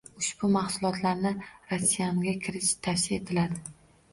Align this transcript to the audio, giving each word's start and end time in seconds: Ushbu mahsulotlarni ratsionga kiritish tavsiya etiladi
Ushbu 0.19 0.47
mahsulotlarni 0.53 1.33
ratsionga 1.73 2.33
kiritish 2.47 2.73
tavsiya 2.89 3.21
etiladi 3.23 3.63